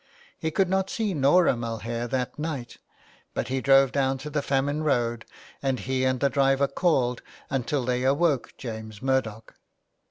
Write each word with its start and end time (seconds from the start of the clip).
He 0.35 0.49
could 0.49 0.67
not 0.67 0.89
see 0.89 1.13
Norah 1.13 1.55
Mulhare 1.55 2.07
that 2.07 2.39
night; 2.39 2.77
but 3.35 3.49
he 3.49 3.61
drove 3.61 3.91
down 3.91 4.17
to 4.17 4.31
the 4.31 4.41
famine 4.41 4.81
road, 4.81 5.25
and 5.61 5.79
he 5.79 6.05
and 6.05 6.19
the 6.19 6.27
driver 6.27 6.67
called 6.67 7.21
till 7.67 7.85
they 7.85 8.01
awoke 8.03 8.55
James 8.57 9.03
Murdoch. 9.03 9.53